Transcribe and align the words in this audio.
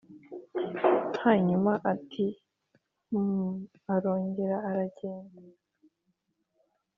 hanyuma 1.23 1.71
ati 1.93 2.25
'humph!' 3.07 3.87
arongera 3.95 4.57
aragenda. 4.69 5.41